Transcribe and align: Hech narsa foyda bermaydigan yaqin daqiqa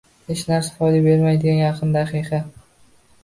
Hech 0.27 0.39
narsa 0.51 0.71
foyda 0.77 1.01
bermaydigan 1.07 1.61
yaqin 1.61 1.93
daqiqa 1.97 2.39